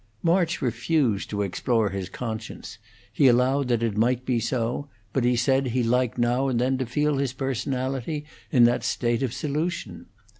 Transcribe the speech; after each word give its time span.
March 0.23 0.63
refused 0.63 1.29
to 1.29 1.43
explore 1.43 1.91
his 1.91 2.09
conscience; 2.09 2.79
he 3.13 3.27
allowed 3.27 3.67
that 3.67 3.83
it 3.83 3.95
might 3.95 4.25
be 4.25 4.39
so; 4.39 4.89
but 5.13 5.23
he 5.23 5.35
said 5.35 5.67
he 5.67 5.83
liked 5.83 6.17
now 6.17 6.47
and 6.47 6.59
then 6.59 6.75
to 6.75 6.87
feel 6.87 7.17
his 7.19 7.33
personality 7.33 8.25
in 8.51 8.63
that 8.63 8.83
state 8.83 9.21
of 9.21 9.31
solution. 9.31 10.07